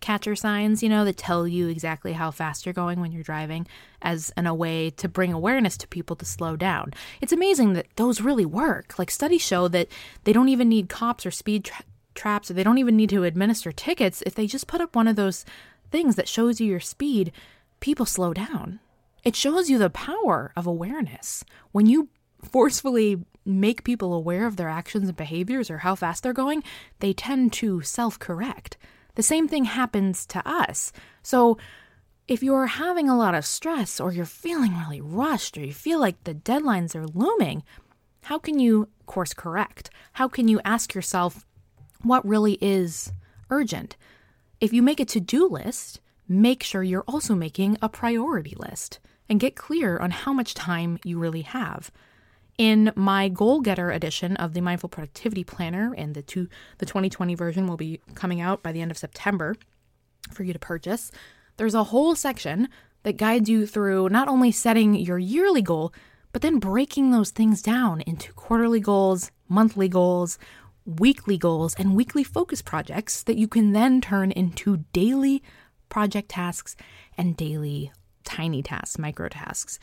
catcher 0.00 0.36
signs, 0.36 0.82
you 0.82 0.88
know, 0.88 1.04
that 1.04 1.16
tell 1.16 1.48
you 1.48 1.68
exactly 1.68 2.12
how 2.12 2.30
fast 2.30 2.66
you're 2.66 2.74
going 2.74 3.00
when 3.00 3.10
you're 3.10 3.22
driving 3.22 3.66
as 4.02 4.30
in 4.36 4.46
a 4.46 4.54
way 4.54 4.90
to 4.90 5.08
bring 5.08 5.32
awareness 5.32 5.78
to 5.78 5.88
people 5.88 6.14
to 6.14 6.26
slow 6.26 6.56
down. 6.56 6.92
It's 7.22 7.32
amazing 7.32 7.72
that 7.72 7.86
those 7.96 8.20
really 8.20 8.44
work. 8.44 8.98
Like 8.98 9.10
studies 9.10 9.40
show 9.40 9.66
that 9.68 9.88
they 10.24 10.32
don't 10.34 10.50
even 10.50 10.68
need 10.68 10.90
cops 10.90 11.24
or 11.24 11.30
speed 11.30 11.64
tra- 11.64 11.86
traps 12.14 12.50
or 12.50 12.54
they 12.54 12.62
don't 12.62 12.78
even 12.78 12.96
need 12.96 13.08
to 13.10 13.24
administer 13.24 13.72
tickets 13.72 14.22
if 14.26 14.34
they 14.34 14.46
just 14.46 14.66
put 14.66 14.82
up 14.82 14.94
one 14.94 15.08
of 15.08 15.16
those 15.16 15.46
things 15.90 16.16
that 16.16 16.28
shows 16.28 16.60
you 16.60 16.66
your 16.66 16.80
speed, 16.80 17.32
people 17.80 18.04
slow 18.04 18.34
down. 18.34 18.80
It 19.24 19.34
shows 19.34 19.70
you 19.70 19.78
the 19.78 19.88
power 19.88 20.52
of 20.54 20.66
awareness. 20.66 21.44
When 21.72 21.86
you 21.86 22.08
forcefully 22.42 23.24
make 23.44 23.84
people 23.84 24.14
aware 24.14 24.46
of 24.46 24.56
their 24.56 24.68
actions 24.68 25.08
and 25.08 25.16
behaviors 25.16 25.70
or 25.70 25.78
how 25.78 25.94
fast 25.94 26.22
they're 26.22 26.32
going, 26.32 26.62
they 27.00 27.12
tend 27.12 27.52
to 27.54 27.82
self 27.82 28.18
correct. 28.18 28.76
The 29.14 29.22
same 29.22 29.46
thing 29.48 29.64
happens 29.64 30.26
to 30.26 30.46
us. 30.48 30.92
So, 31.22 31.58
if 32.26 32.42
you're 32.42 32.66
having 32.66 33.08
a 33.08 33.16
lot 33.16 33.34
of 33.34 33.44
stress 33.44 34.00
or 34.00 34.10
you're 34.10 34.24
feeling 34.24 34.78
really 34.78 35.00
rushed 35.00 35.58
or 35.58 35.64
you 35.64 35.74
feel 35.74 36.00
like 36.00 36.24
the 36.24 36.34
deadlines 36.34 36.94
are 36.94 37.06
looming, 37.06 37.62
how 38.22 38.38
can 38.38 38.58
you 38.58 38.88
course 39.04 39.34
correct? 39.34 39.90
How 40.14 40.28
can 40.28 40.48
you 40.48 40.60
ask 40.64 40.94
yourself 40.94 41.44
what 42.02 42.26
really 42.26 42.56
is 42.62 43.12
urgent? 43.50 43.96
If 44.60 44.72
you 44.72 44.82
make 44.82 45.00
a 45.00 45.04
to 45.04 45.20
do 45.20 45.46
list, 45.46 46.00
make 46.26 46.62
sure 46.62 46.82
you're 46.82 47.04
also 47.06 47.34
making 47.34 47.76
a 47.82 47.90
priority 47.90 48.54
list 48.58 49.00
and 49.28 49.40
get 49.40 49.56
clear 49.56 49.98
on 49.98 50.10
how 50.10 50.32
much 50.32 50.54
time 50.54 50.98
you 51.04 51.18
really 51.18 51.42
have. 51.42 51.90
In 52.56 52.92
my 52.94 53.28
goal 53.28 53.60
getter 53.60 53.90
edition 53.90 54.36
of 54.36 54.54
the 54.54 54.60
Mindful 54.60 54.88
Productivity 54.88 55.42
Planner, 55.42 55.92
and 55.96 56.14
the 56.14 56.22
two, 56.22 56.48
the 56.78 56.86
2020 56.86 57.34
version 57.34 57.66
will 57.66 57.76
be 57.76 58.00
coming 58.14 58.40
out 58.40 58.62
by 58.62 58.70
the 58.70 58.80
end 58.80 58.92
of 58.92 58.98
September 58.98 59.56
for 60.32 60.44
you 60.44 60.52
to 60.52 60.58
purchase. 60.58 61.10
There's 61.56 61.74
a 61.74 61.84
whole 61.84 62.14
section 62.14 62.68
that 63.02 63.16
guides 63.16 63.48
you 63.48 63.66
through 63.66 64.08
not 64.08 64.28
only 64.28 64.52
setting 64.52 64.94
your 64.94 65.18
yearly 65.18 65.62
goal, 65.62 65.92
but 66.32 66.42
then 66.42 66.60
breaking 66.60 67.10
those 67.10 67.30
things 67.30 67.60
down 67.60 68.02
into 68.02 68.32
quarterly 68.32 68.80
goals, 68.80 69.32
monthly 69.48 69.88
goals, 69.88 70.38
weekly 70.86 71.36
goals, 71.36 71.74
and 71.76 71.96
weekly 71.96 72.22
focus 72.22 72.62
projects 72.62 73.22
that 73.24 73.36
you 73.36 73.48
can 73.48 73.72
then 73.72 74.00
turn 74.00 74.30
into 74.30 74.84
daily 74.92 75.42
project 75.88 76.28
tasks 76.28 76.76
and 77.18 77.36
daily 77.36 77.90
tiny 78.24 78.62
tasks, 78.62 78.98
micro 78.98 79.28
tasks. 79.28 79.78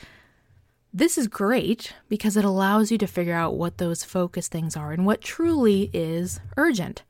This 0.94 1.16
is 1.16 1.26
great 1.26 1.94
because 2.10 2.36
it 2.36 2.44
allows 2.44 2.92
you 2.92 2.98
to 2.98 3.06
figure 3.06 3.34
out 3.34 3.56
what 3.56 3.78
those 3.78 4.04
focus 4.04 4.46
things 4.46 4.76
are 4.76 4.92
and 4.92 5.06
what 5.06 5.22
truly 5.22 5.88
is 5.94 6.38
urgent. 6.58 7.02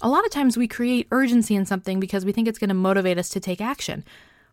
A 0.00 0.08
lot 0.08 0.24
of 0.24 0.30
times 0.30 0.56
we 0.56 0.66
create 0.66 1.06
urgency 1.10 1.54
in 1.54 1.66
something 1.66 2.00
because 2.00 2.24
we 2.24 2.32
think 2.32 2.48
it's 2.48 2.58
going 2.58 2.68
to 2.68 2.74
motivate 2.74 3.18
us 3.18 3.28
to 3.30 3.40
take 3.40 3.60
action. 3.60 4.04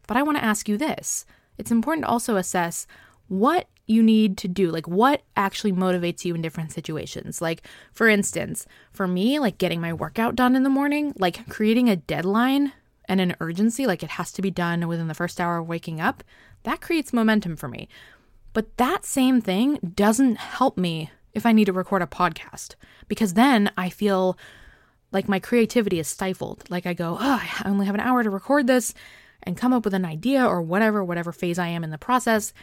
But 0.06 0.18
I 0.18 0.24
want 0.24 0.38
to 0.38 0.44
ask 0.44 0.68
you 0.68 0.78
this 0.78 1.26
it's 1.58 1.72
important 1.72 2.04
to 2.04 2.10
also 2.10 2.36
assess 2.36 2.86
what 3.30 3.70
you 3.88 4.04
need 4.04 4.38
to 4.40 4.50
do, 4.50 4.70
like 4.70 4.88
what 4.88 5.22
actually 5.38 5.72
motivates 5.72 6.26
you 6.26 6.36
in 6.36 6.42
different 6.42 6.74
situations. 6.74 7.42
Like, 7.42 7.66
for 7.94 8.10
instance, 8.10 8.66
for 8.92 9.08
me, 9.08 9.40
like 9.40 9.58
getting 9.58 9.80
my 9.80 9.94
workout 9.94 10.36
done 10.36 10.58
in 10.58 10.64
the 10.64 10.70
morning, 10.70 11.14
like 11.18 11.48
creating 11.48 11.88
a 11.88 11.96
deadline 11.96 12.74
and 13.06 13.22
an 13.22 13.38
urgency, 13.40 13.88
like 13.88 14.04
it 14.04 14.12
has 14.12 14.34
to 14.34 14.42
be 14.42 14.52
done 14.52 14.90
within 14.90 15.08
the 15.08 15.14
first 15.14 15.40
hour 15.40 15.60
of 15.60 15.70
waking 15.70 16.02
up, 16.02 16.22
that 16.64 16.82
creates 16.82 17.14
momentum 17.14 17.56
for 17.56 17.70
me. 17.70 17.88
But 18.54 18.78
that 18.78 19.06
same 19.06 19.42
thing 19.42 19.80
doesn't 19.96 20.38
help 20.38 20.78
me 20.78 21.10
if 21.34 21.46
I 21.46 21.52
need 21.52 21.66
to 21.66 21.74
record 21.74 22.02
a 22.02 22.08
podcast 22.08 22.76
because 23.08 23.34
then 23.34 23.72
I 23.76 23.90
feel 23.90 24.38
like 25.12 25.28
my 25.28 25.40
creativity 25.40 26.00
is 26.00 26.08
stifled. 26.08 26.70
Like 26.70 26.86
I 26.86 26.94
go, 26.94 27.18
oh, 27.20 27.42
I 27.44 27.68
only 27.68 27.86
have 27.86 27.96
an 27.96 28.02
hour 28.02 28.24
to 28.24 28.30
record 28.30 28.68
this 28.68 28.94
and 29.44 29.58
come 29.58 29.74
up 29.74 29.86
with 29.86 29.94
an 29.94 30.06
idea 30.06 30.46
or 30.46 30.62
whatever, 30.62 31.04
whatever 31.04 31.32
phase 31.32 31.60
I 31.60 31.68
am 31.68 31.84
in 31.84 31.90
the 31.90 31.98
process, 31.98 32.54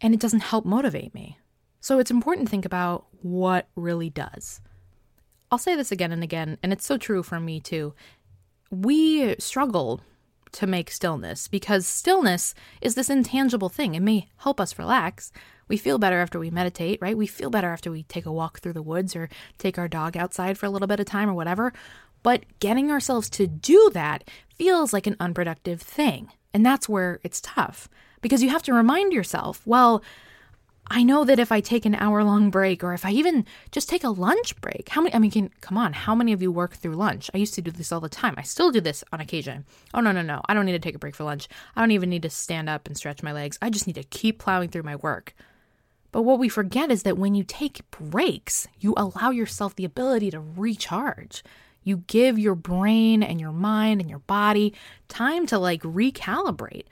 and 0.00 0.14
it 0.14 0.20
doesn't 0.20 0.40
help 0.40 0.64
motivate 0.64 1.14
me. 1.14 1.38
So 1.80 1.98
it's 1.98 2.10
important 2.10 2.46
to 2.46 2.50
think 2.50 2.64
about 2.64 3.06
what 3.22 3.68
really 3.74 4.10
does. 4.10 4.60
I'll 5.50 5.58
say 5.58 5.74
this 5.74 5.90
again 5.90 6.12
and 6.12 6.22
again, 6.22 6.58
and 6.62 6.72
it's 6.72 6.86
so 6.86 6.98
true 6.98 7.22
for 7.22 7.40
me 7.40 7.60
too. 7.60 7.94
We 8.70 9.34
struggle 9.38 10.02
to 10.52 10.66
make 10.66 10.90
stillness 10.90 11.48
because 11.48 11.86
stillness 11.86 12.54
is 12.80 12.94
this 12.94 13.10
intangible 13.10 13.68
thing. 13.68 13.94
It 13.94 14.00
may 14.00 14.28
help 14.38 14.60
us 14.60 14.78
relax. 14.78 15.32
We 15.68 15.76
feel 15.76 15.98
better 15.98 16.20
after 16.20 16.38
we 16.38 16.50
meditate, 16.50 16.98
right? 17.00 17.16
We 17.16 17.26
feel 17.26 17.50
better 17.50 17.70
after 17.70 17.90
we 17.90 18.04
take 18.04 18.26
a 18.26 18.32
walk 18.32 18.60
through 18.60 18.72
the 18.72 18.82
woods 18.82 19.14
or 19.14 19.28
take 19.58 19.78
our 19.78 19.88
dog 19.88 20.16
outside 20.16 20.56
for 20.56 20.66
a 20.66 20.70
little 20.70 20.88
bit 20.88 21.00
of 21.00 21.06
time 21.06 21.28
or 21.28 21.34
whatever. 21.34 21.72
But 22.22 22.44
getting 22.58 22.90
ourselves 22.90 23.30
to 23.30 23.46
do 23.46 23.90
that 23.94 24.24
feels 24.54 24.92
like 24.92 25.06
an 25.06 25.16
unproductive 25.20 25.80
thing. 25.80 26.32
And 26.52 26.64
that's 26.64 26.88
where 26.88 27.20
it's 27.22 27.40
tough 27.40 27.88
because 28.20 28.42
you 28.42 28.48
have 28.50 28.62
to 28.64 28.74
remind 28.74 29.12
yourself, 29.12 29.62
well, 29.66 30.02
I 30.90 31.02
know 31.02 31.24
that 31.24 31.38
if 31.38 31.52
I 31.52 31.60
take 31.60 31.84
an 31.84 31.94
hour 31.94 32.24
long 32.24 32.50
break 32.50 32.82
or 32.82 32.94
if 32.94 33.04
I 33.04 33.10
even 33.10 33.44
just 33.72 33.88
take 33.88 34.04
a 34.04 34.08
lunch 34.08 34.58
break, 34.60 34.88
how 34.88 35.02
many, 35.02 35.14
I 35.14 35.18
mean, 35.18 35.30
can, 35.30 35.50
come 35.60 35.76
on, 35.76 35.92
how 35.92 36.14
many 36.14 36.32
of 36.32 36.40
you 36.40 36.50
work 36.50 36.74
through 36.74 36.94
lunch? 36.94 37.30
I 37.34 37.38
used 37.38 37.54
to 37.54 37.62
do 37.62 37.70
this 37.70 37.92
all 37.92 38.00
the 38.00 38.08
time. 38.08 38.34
I 38.38 38.42
still 38.42 38.70
do 38.70 38.80
this 38.80 39.04
on 39.12 39.20
occasion. 39.20 39.66
Oh, 39.92 40.00
no, 40.00 40.12
no, 40.12 40.22
no. 40.22 40.40
I 40.48 40.54
don't 40.54 40.64
need 40.64 40.72
to 40.72 40.78
take 40.78 40.94
a 40.94 40.98
break 40.98 41.14
for 41.14 41.24
lunch. 41.24 41.48
I 41.76 41.82
don't 41.82 41.90
even 41.90 42.08
need 42.08 42.22
to 42.22 42.30
stand 42.30 42.70
up 42.70 42.86
and 42.86 42.96
stretch 42.96 43.22
my 43.22 43.32
legs. 43.32 43.58
I 43.60 43.68
just 43.68 43.86
need 43.86 43.96
to 43.96 44.04
keep 44.04 44.38
plowing 44.38 44.70
through 44.70 44.84
my 44.84 44.96
work. 44.96 45.34
But 46.10 46.22
what 46.22 46.38
we 46.38 46.48
forget 46.48 46.90
is 46.90 47.02
that 47.02 47.18
when 47.18 47.34
you 47.34 47.44
take 47.44 47.88
breaks, 47.90 48.66
you 48.80 48.94
allow 48.96 49.30
yourself 49.30 49.76
the 49.76 49.84
ability 49.84 50.30
to 50.30 50.40
recharge. 50.40 51.44
You 51.82 51.98
give 52.06 52.38
your 52.38 52.54
brain 52.54 53.22
and 53.22 53.40
your 53.40 53.52
mind 53.52 54.00
and 54.00 54.08
your 54.08 54.20
body 54.20 54.74
time 55.08 55.46
to 55.46 55.58
like 55.58 55.82
recalibrate. 55.82 56.86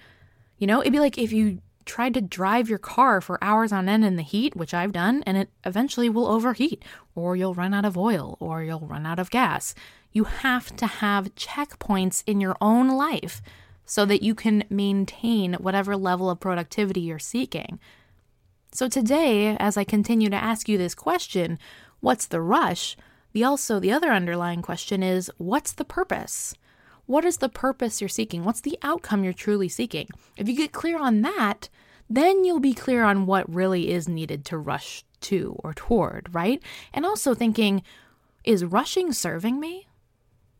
You 0.58 0.66
know, 0.66 0.80
it'd 0.80 0.92
be 0.92 1.00
like 1.00 1.18
if 1.18 1.32
you 1.32 1.60
tried 1.86 2.12
to 2.14 2.20
drive 2.20 2.68
your 2.68 2.78
car 2.78 3.20
for 3.20 3.42
hours 3.42 3.72
on 3.72 3.88
end 3.88 4.04
in 4.04 4.16
the 4.16 4.22
heat, 4.22 4.54
which 4.54 4.74
I've 4.74 4.92
done, 4.92 5.22
and 5.24 5.36
it 5.36 5.48
eventually 5.64 6.08
will 6.08 6.26
overheat, 6.26 6.84
or 7.14 7.36
you'll 7.36 7.54
run 7.54 7.72
out 7.72 7.84
of 7.84 7.96
oil, 7.96 8.36
or 8.40 8.62
you'll 8.62 8.80
run 8.80 9.06
out 9.06 9.18
of 9.18 9.30
gas. 9.30 9.74
You 10.12 10.24
have 10.24 10.74
to 10.76 10.86
have 10.86 11.34
checkpoints 11.36 12.22
in 12.26 12.40
your 12.40 12.56
own 12.60 12.88
life 12.88 13.40
so 13.86 14.04
that 14.04 14.22
you 14.22 14.34
can 14.34 14.64
maintain 14.68 15.54
whatever 15.54 15.96
level 15.96 16.28
of 16.28 16.40
productivity 16.40 17.00
you're 17.00 17.18
seeking. 17.18 17.78
So 18.72 18.88
today, 18.88 19.56
as 19.56 19.76
I 19.76 19.84
continue 19.84 20.28
to 20.28 20.36
ask 20.36 20.68
you 20.68 20.76
this 20.76 20.94
question, 20.94 21.58
what's 22.00 22.26
the 22.26 22.42
rush? 22.42 22.96
The 23.32 23.44
also 23.44 23.78
the 23.78 23.92
other 23.92 24.10
underlying 24.10 24.60
question 24.60 25.02
is 25.02 25.30
what's 25.38 25.72
the 25.72 25.84
purpose? 25.84 26.54
What 27.06 27.24
is 27.24 27.38
the 27.38 27.48
purpose 27.48 28.00
you're 28.00 28.08
seeking? 28.08 28.44
What's 28.44 28.60
the 28.60 28.78
outcome 28.82 29.22
you're 29.22 29.32
truly 29.32 29.68
seeking? 29.68 30.08
If 30.36 30.48
you 30.48 30.56
get 30.56 30.72
clear 30.72 30.98
on 30.98 31.22
that, 31.22 31.68
then 32.10 32.44
you'll 32.44 32.60
be 32.60 32.74
clear 32.74 33.04
on 33.04 33.26
what 33.26 33.52
really 33.52 33.90
is 33.90 34.08
needed 34.08 34.44
to 34.46 34.58
rush 34.58 35.04
to 35.22 35.56
or 35.60 35.72
toward, 35.72 36.34
right? 36.34 36.62
And 36.92 37.06
also 37.06 37.34
thinking, 37.34 37.82
is 38.44 38.64
rushing 38.64 39.12
serving 39.12 39.58
me? 39.60 39.86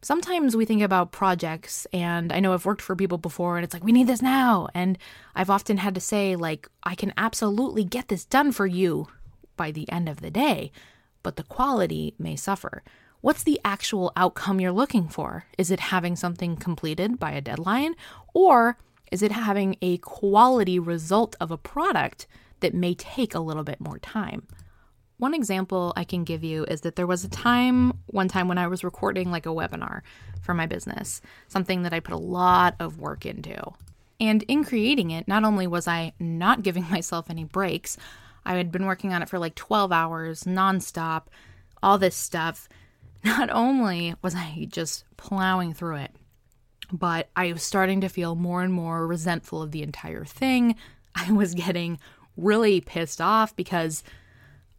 Sometimes 0.03 0.55
we 0.55 0.65
think 0.65 0.83
about 0.83 1.11
projects, 1.11 1.87
and 1.93 2.33
I 2.33 2.39
know 2.39 2.53
I've 2.53 2.67
worked 2.67 2.83
for 2.83 2.95
people 2.95 3.19
before, 3.19 3.57
and 3.57 3.65
it's 3.65 3.75
like, 3.75 3.83
we 3.83 3.93
need 3.93 4.07
this 4.07 4.23
now. 4.23 4.69
And 4.73 4.99
I've 5.35 5.51
often 5.51 5.79
had 5.79 5.95
to 5.97 6.01
say, 6.01 6.37
like, 6.37 6.69
I 6.85 6.95
can 6.95 7.13
absolutely 7.17 7.83
get 7.83 8.09
this 8.09 8.25
done 8.25 8.53
for 8.53 8.67
you 8.67 9.09
by 9.57 9.73
the 9.73 9.91
end 9.91 10.09
of 10.09 10.21
the 10.21 10.31
day, 10.31 10.71
but 11.25 11.37
the 11.37 11.43
quality 11.43 12.15
may 12.19 12.37
suffer. 12.37 12.85
What's 13.21 13.43
the 13.43 13.61
actual 13.65 14.13
outcome 14.17 14.61
you're 14.61 14.73
looking 14.73 15.09
for? 15.09 15.47
Is 15.59 15.71
it 15.71 15.81
having 15.81 16.17
something 16.17 16.57
completed 16.57 17.19
by 17.19 17.33
a 17.33 17.41
deadline? 17.41 17.95
Or 18.35 18.79
is 19.11 19.23
it 19.23 19.33
having 19.33 19.77
a 19.81 19.99
quality 19.99 20.79
result 20.79 21.37
of 21.41 21.51
a 21.51 21.59
product 21.59 22.27
that 22.61 22.75
may 22.75 22.95
take 22.95 23.35
a 23.35 23.41
little 23.41 23.65
bit 23.65 23.81
more 23.81 23.99
time? 23.99 24.47
One 25.19 25.33
example 25.33 25.95
I 25.97 26.05
can 26.05 26.25
give 26.25 26.45
you 26.45 26.65
is 26.65 26.83
that 26.83 26.97
there 26.97 27.07
was 27.07 27.25
a 27.25 27.29
time, 27.29 27.95
one 28.07 28.29
time 28.29 28.49
when 28.49 28.59
I 28.59 28.67
was 28.67 28.85
recording 28.85 29.31
like 29.31 29.47
a 29.47 29.51
webinar 29.51 30.03
for 30.43 30.53
my 30.53 30.67
business, 30.67 31.23
something 31.49 31.83
that 31.83 31.95
I 31.95 32.01
put 32.01 32.15
a 32.15 32.19
lot 32.19 32.77
of 32.79 33.01
work 33.01 33.25
into. 33.25 33.57
And 34.21 34.43
in 34.45 34.63
creating 34.63 35.11
it, 35.11 35.27
not 35.27 35.45
only 35.45 35.67
was 35.67 35.89
I 35.89 36.13
not 36.21 36.63
giving 36.63 36.85
myself 36.91 37.31
any 37.31 37.45
breaks, 37.45 37.97
I 38.45 38.57
had 38.57 38.71
been 38.71 38.85
working 38.85 39.15
on 39.15 39.23
it 39.23 39.29
for 39.29 39.39
like 39.39 39.55
12 39.55 39.91
hours 39.91 40.45
nonstop, 40.45 41.25
all 41.83 41.97
this 41.99 42.15
stuff 42.15 42.69
not 43.27 43.51
only 43.51 44.15
was 44.23 44.35
I 44.35 44.67
just 44.71 45.05
plowing 45.17 45.75
through 45.75 45.97
it, 45.97 46.13
but 46.93 47.29
I 47.35 47.53
was 47.53 47.63
starting 47.63 48.01
to 48.03 48.09
feel 48.09 48.37
more 48.37 48.63
and 48.63 48.73
more 48.73 49.07
resentful 49.07 49.61
of 49.63 49.73
the 49.73 49.83
entire 49.83 50.25
thing. 50.25 50.77
I 51.15 51.33
was 51.33 51.55
getting 51.55 51.99
really 52.37 52.81
pissed 52.81 53.21
off 53.21 53.57
because 53.57 54.05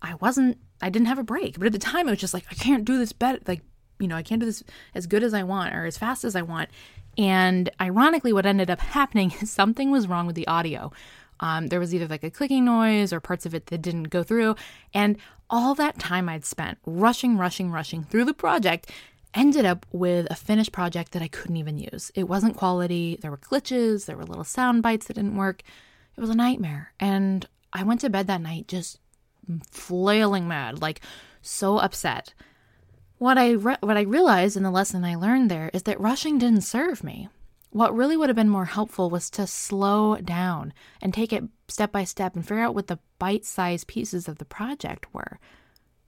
I 0.02 0.14
wasn't, 0.16 0.58
I 0.82 0.90
didn't 0.90 1.08
have 1.08 1.20
a 1.20 1.24
break. 1.24 1.58
But 1.58 1.68
at 1.68 1.74
the 1.74 1.80
time, 1.80 2.08
I 2.08 2.12
was 2.12 2.20
just 2.20 2.34
like, 2.34 2.46
I 2.50 2.56
can't 2.56 2.86
do 2.86 2.98
this 2.98 3.12
better. 3.12 3.40
Like, 3.48 3.62
you 4.00 4.08
know, 4.08 4.16
I 4.16 4.24
can't 4.24 4.40
do 4.40 4.46
this 4.46 4.64
as 4.94 5.08
good 5.08 5.24
as 5.24 5.34
I 5.34 5.44
want 5.44 5.74
or 5.74 5.86
as 5.86 5.98
fast 5.98 6.24
as 6.24 6.36
I 6.36 6.44
want. 6.44 6.70
And 7.18 7.70
ironically, 7.82 8.32
what 8.32 8.46
ended 8.46 8.70
up 8.70 8.80
happening 8.80 9.34
is 9.42 9.52
something 9.52 9.92
was 9.92 10.08
wrong 10.08 10.28
with 10.28 10.36
the 10.36 10.48
audio. 10.48 10.92
Um, 11.40 11.68
there 11.68 11.80
was 11.80 11.94
either 11.94 12.08
like 12.08 12.24
a 12.24 12.32
clicking 12.32 12.66
noise 12.66 13.14
or 13.14 13.20
parts 13.20 13.46
of 13.46 13.54
it 13.54 13.68
that 13.68 13.82
didn't 13.82 14.06
go 14.06 14.24
through. 14.24 14.56
And 14.94 15.18
all 15.50 15.76
that 15.76 16.00
time 16.00 16.28
I'd 16.30 16.46
spent 16.46 16.78
rushing, 16.86 17.38
rushing, 17.38 17.72
rushing 17.72 18.04
through 18.04 18.26
the 18.26 18.34
project 18.34 18.92
ended 19.34 19.66
up 19.66 19.86
with 19.92 20.28
a 20.32 20.36
finished 20.36 20.72
project 20.72 21.12
that 21.12 21.22
I 21.22 21.28
couldn't 21.28 21.58
even 21.58 21.78
use. 21.78 22.12
It 22.16 22.28
wasn't 22.28 22.58
quality. 22.58 23.18
There 23.22 23.32
were 23.32 23.38
glitches, 23.38 24.06
there 24.06 24.18
were 24.18 24.26
little 24.26 24.44
sound 24.44 24.82
bites 24.82 25.08
that 25.08 25.14
didn't 25.14 25.36
work. 25.36 25.62
It 26.18 26.22
was 26.22 26.30
a 26.30 26.36
nightmare. 26.36 26.94
And 27.00 27.48
I 27.72 27.84
went 27.84 28.02
to 28.02 28.10
bed 28.10 28.28
that 28.28 28.42
night 28.42 28.68
just 28.68 29.00
flailing 29.70 30.48
mad, 30.48 30.82
like 30.82 31.02
so 31.42 31.78
upset. 31.78 32.34
What 33.20 33.38
I 33.38 33.52
re- 33.52 33.78
what 33.82 33.98
I 33.98 34.02
realized 34.02 34.58
in 34.58 34.64
the 34.64 34.72
lesson 34.72 35.04
I 35.04 35.16
learned 35.16 35.50
there 35.50 35.72
is 35.74 35.84
that 35.84 36.00
rushing 36.00 36.38
didn't 36.38 36.62
serve 36.62 37.04
me. 37.04 37.30
What 37.70 37.96
really 37.96 38.18
would 38.18 38.30
have 38.30 38.36
been 38.36 38.50
more 38.50 38.66
helpful 38.66 39.10
was 39.10 39.30
to 39.32 39.46
slow 39.46 40.16
down 40.16 40.74
and 41.02 41.14
take 41.14 41.34
it 41.34 41.44
step 41.68 41.92
by 41.92 42.06
step 42.06 42.36
and 42.36 42.46
figure 42.46 42.64
out 42.64 42.76
what 42.76 42.88
the 42.88 43.00
bite 43.20 43.46
sized 43.46 43.88
pieces 43.88 44.28
of 44.28 44.38
the 44.38 44.46
project 44.46 45.14
were. 45.14 45.40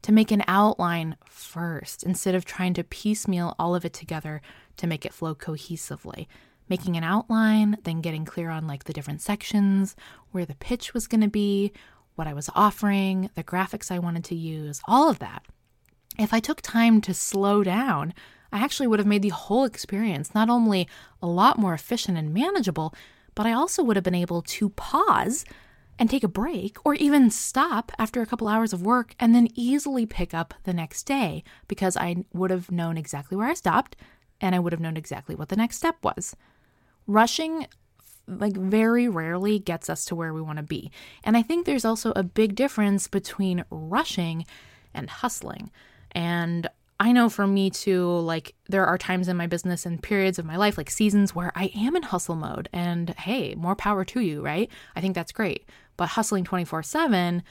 To 0.04 0.13
make 0.13 0.32
an 0.32 0.44
outline 0.48 1.18
first 1.25 2.04
instead 2.04 2.34
of 2.34 2.46
trying 2.46 2.74
to 2.75 2.84
piecemeal 2.84 3.56
all 3.60 3.75
of 3.75 3.84
it 3.84 3.94
together 3.94 4.42
to 4.78 4.88
make 4.88 5.06
it 5.06 5.13
flow 5.13 5.36
cohesively. 5.36 6.28
Making 6.70 6.96
an 6.96 7.04
outline, 7.04 7.78
then 7.84 8.00
getting 8.00 8.24
clear 8.25 8.50
on 8.50 8.66
like 8.66 8.86
the 8.86 8.94
different 8.94 9.22
sections, 9.22 9.96
where 10.32 10.46
the 10.46 10.56
pitch 10.56 10.94
was 10.94 11.08
going 11.08 11.22
to 11.22 11.28
be, 11.28 11.74
what 12.16 12.28
I 12.28 12.34
was 12.34 12.50
offering, 12.56 13.30
the 13.36 13.44
graphics 13.44 13.92
I 13.92 14.00
wanted 14.00 14.24
to 14.25 14.36
use, 14.36 14.82
all 14.88 15.10
of 15.10 15.20
that. 15.20 15.44
If 16.18 16.34
I 16.34 16.39
took 16.39 16.62
time 16.62 17.01
to 17.01 17.13
slow 17.13 17.63
down, 17.63 18.13
I 18.51 18.60
actually 18.60 18.88
would 18.88 19.00
have 19.00 19.08
made 19.08 19.22
the 19.22 19.29
whole 19.29 19.63
experience 19.63 20.34
not 20.34 20.50
only 20.50 20.88
a 21.22 21.27
lot 21.27 21.58
more 21.60 21.74
efficient 21.74 22.18
and 22.18 22.34
manageable, 22.34 22.94
but 23.36 23.46
I 23.46 23.53
also 23.53 23.84
would 23.84 23.96
have 23.96 24.03
been 24.03 24.15
able 24.15 24.41
to 24.41 24.70
pause 24.70 25.46
and 25.98 26.10
take 26.10 26.24
a 26.24 26.29
break 26.29 26.77
or 26.86 26.94
even 26.96 27.29
stop 27.29 27.91
after 28.00 28.22
a 28.22 28.25
couple 28.25 28.48
hours 28.48 28.74
of 28.74 28.82
work 28.82 29.15
and 29.20 29.36
then 29.36 29.50
easily 29.53 30.06
pick 30.06 30.34
up 30.34 30.53
the 30.63 30.74
next 30.74 31.03
day 31.03 31.44
because 31.68 31.98
I 31.98 32.24
would 32.34 32.51
have 32.51 32.72
known 32.72 32.98
exactly 32.98 33.36
where 33.38 33.50
I 33.50 33.53
stopped 33.53 33.96
and 34.41 34.56
I 34.56 34.60
would 34.60 34.72
have 34.72 34.79
known 34.79 34.98
exactly 34.98 35.36
what 35.36 35.50
the 35.50 35.58
next 35.58 35.77
step 35.77 35.98
was. 36.01 36.36
Rushing 37.06 37.68
like 38.27 38.56
very 38.56 39.10
rarely 39.10 39.60
gets 39.60 39.89
us 39.89 40.06
to 40.06 40.15
where 40.15 40.34
we 40.34 40.41
want 40.41 40.58
to 40.58 40.63
be. 40.63 40.91
And 41.24 41.36
I 41.36 41.41
think 41.41 41.65
there's 41.65 41.86
also 41.86 42.13
a 42.15 42.24
big 42.24 42.56
difference 42.56 43.08
between 43.08 43.65
rushing 43.70 44.46
and 44.94 45.10
hustling. 45.10 45.72
And 46.12 46.70
I 47.00 47.13
know 47.13 47.29
for 47.29 47.48
me 47.48 47.70
too, 47.70 48.06
like 48.06 48.56
there 48.68 48.86
are 48.86 48.98
times 48.98 49.29
in 49.29 49.38
my 49.38 49.48
business 49.48 49.86
and 49.86 50.03
periods 50.03 50.38
of 50.38 50.46
my 50.46 50.58
life, 50.58 50.77
like 50.77 50.89
seasons 50.89 51.34
where 51.34 51.51
I 51.56 51.72
am 51.75 51.96
in 51.96 52.03
hustle 52.03 52.36
mode. 52.36 52.68
And 52.74 53.12
hey, 53.12 53.56
more 53.56 53.75
power 53.75 54.03
to 54.06 54.20
you, 54.20 54.41
right? 54.41 54.70
I 54.96 55.01
think 55.01 55.15
that's 55.15 55.32
great. 55.32 55.65
But 55.96 56.10
hustling 56.10 56.44
24 56.44 56.84
7 56.84 57.41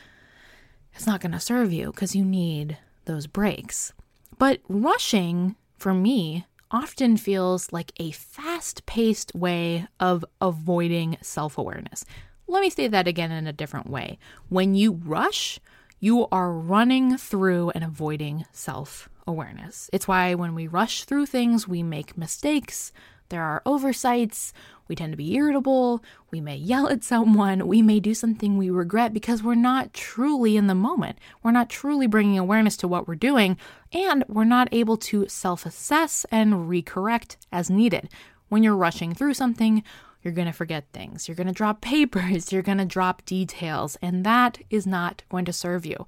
is 0.96 1.06
not 1.06 1.20
going 1.20 1.32
to 1.32 1.40
serve 1.40 1.72
you 1.72 1.92
because 1.92 2.14
you 2.14 2.24
need 2.24 2.76
those 3.06 3.26
breaks. 3.26 3.94
But 4.38 4.60
rushing 4.68 5.56
for 5.78 5.94
me 5.94 6.46
often 6.70 7.16
feels 7.16 7.72
like 7.72 7.92
a 7.96 8.10
fast 8.10 8.84
paced 8.84 9.34
way 9.34 9.86
of 9.98 10.24
avoiding 10.40 11.16
self 11.22 11.56
awareness. 11.56 12.04
Let 12.46 12.60
me 12.60 12.70
say 12.70 12.88
that 12.88 13.08
again 13.08 13.30
in 13.30 13.46
a 13.46 13.52
different 13.52 13.88
way. 13.88 14.18
When 14.48 14.74
you 14.74 14.92
rush, 14.92 15.58
you 16.00 16.28
are 16.30 16.52
running 16.52 17.16
through 17.16 17.70
and 17.70 17.82
avoiding 17.82 18.46
self 18.52 19.08
awareness. 19.26 19.90
It's 19.92 20.08
why 20.08 20.34
when 20.34 20.54
we 20.54 20.66
rush 20.66 21.04
through 21.04 21.26
things, 21.26 21.68
we 21.68 21.82
make 21.82 22.16
mistakes. 22.16 22.92
There 23.28 23.42
are 23.42 23.62
oversights. 23.66 24.54
We 24.86 24.96
tend 24.96 25.12
to 25.12 25.18
be 25.18 25.34
irritable. 25.34 26.02
We 26.30 26.40
may 26.40 26.56
yell 26.56 26.88
at 26.88 27.04
someone. 27.04 27.66
We 27.66 27.82
may 27.82 28.00
do 28.00 28.14
something 28.14 28.56
we 28.56 28.70
regret 28.70 29.12
because 29.12 29.42
we're 29.42 29.54
not 29.54 29.92
truly 29.92 30.56
in 30.56 30.66
the 30.66 30.74
moment. 30.74 31.18
We're 31.42 31.50
not 31.50 31.68
truly 31.68 32.06
bringing 32.06 32.38
awareness 32.38 32.76
to 32.78 32.88
what 32.88 33.06
we're 33.06 33.14
doing, 33.16 33.58
and 33.92 34.24
we're 34.28 34.44
not 34.44 34.68
able 34.72 34.96
to 34.98 35.28
self 35.28 35.66
assess 35.66 36.24
and 36.30 36.70
recorrect 36.70 37.36
as 37.52 37.68
needed. 37.68 38.08
When 38.48 38.62
you're 38.62 38.76
rushing 38.76 39.12
through 39.12 39.34
something, 39.34 39.82
you're 40.22 40.34
going 40.34 40.46
to 40.46 40.52
forget 40.52 40.86
things. 40.92 41.28
You're 41.28 41.36
going 41.36 41.46
to 41.46 41.52
drop 41.52 41.80
papers. 41.82 42.52
You're 42.52 42.62
going 42.62 42.78
to 42.78 42.84
drop 42.84 43.24
details, 43.24 43.96
and 44.02 44.24
that 44.24 44.58
is 44.70 44.86
not 44.86 45.22
going 45.28 45.44
to 45.46 45.52
serve 45.52 45.86
you. 45.86 46.06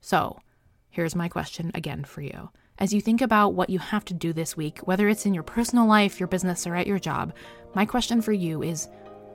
So, 0.00 0.40
Here's 0.92 1.16
my 1.16 1.26
question 1.26 1.70
again 1.74 2.04
for 2.04 2.20
you. 2.20 2.50
As 2.78 2.92
you 2.92 3.00
think 3.00 3.22
about 3.22 3.54
what 3.54 3.70
you 3.70 3.78
have 3.78 4.04
to 4.04 4.14
do 4.14 4.34
this 4.34 4.58
week, 4.58 4.78
whether 4.80 5.08
it's 5.08 5.24
in 5.24 5.32
your 5.32 5.42
personal 5.42 5.86
life, 5.86 6.20
your 6.20 6.26
business, 6.26 6.66
or 6.66 6.74
at 6.74 6.86
your 6.86 6.98
job, 6.98 7.32
my 7.74 7.86
question 7.86 8.20
for 8.20 8.32
you 8.32 8.62
is 8.62 8.88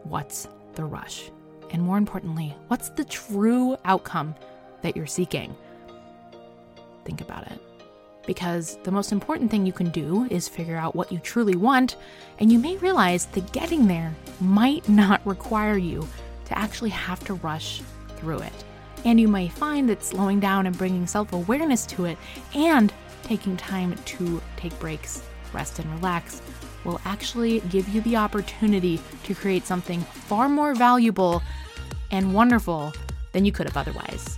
what's 0.04 0.48
the 0.76 0.86
rush? 0.86 1.32
And 1.72 1.82
more 1.82 1.98
importantly, 1.98 2.56
what's 2.68 2.92
the 2.92 3.04
true 3.04 3.76
outcome 3.86 4.36
that 4.84 4.96
you're 4.96 5.08
seeking? 5.08 5.56
Think 7.06 7.22
about 7.22 7.48
it. 7.52 7.60
Because 8.28 8.78
the 8.84 8.92
most 8.92 9.12
important 9.12 9.50
thing 9.50 9.66
you 9.66 9.74
can 9.74 9.90
do 9.90 10.28
is 10.30 10.48
figure 10.48 10.76
out 10.76 10.96
what 10.96 11.12
you 11.12 11.18
truly 11.18 11.56
want, 11.56 11.96
and 12.38 12.52
you 12.52 12.60
may 12.60 12.78
realize 12.78 13.26
that 13.28 13.52
getting 13.54 13.88
there 13.88 14.14
might 14.40 14.88
not 14.88 15.26
require 15.26 15.78
you 15.78 16.08
to 16.46 16.58
actually 16.58 16.92
have 16.92 17.24
to 17.24 17.34
rush 17.36 17.82
through 18.18 18.40
it. 18.40 18.64
And 19.06 19.20
you 19.20 19.28
may 19.28 19.48
find 19.48 19.90
that 19.90 20.04
slowing 20.04 20.40
down 20.40 20.68
and 20.68 20.78
bringing 20.78 21.08
self 21.08 21.34
awareness 21.34 21.86
to 21.88 22.06
it 22.06 22.18
and 22.54 22.94
taking 23.24 23.58
time 23.58 23.96
to 24.06 24.42
take 24.58 24.78
breaks, 24.80 25.24
rest, 25.54 25.80
and 25.80 25.90
relax 25.96 26.42
will 26.84 27.00
actually 27.06 27.62
give 27.62 27.88
you 27.90 28.02
the 28.02 28.16
opportunity 28.16 29.00
to 29.24 29.34
create 29.36 29.66
something 29.66 30.02
far 30.02 30.50
more 30.50 30.76
valuable 30.76 31.42
and 32.12 32.34
wonderful 32.34 32.94
than 33.32 33.46
you 33.46 33.52
could 33.52 33.68
have 33.68 33.78
otherwise. 33.78 34.37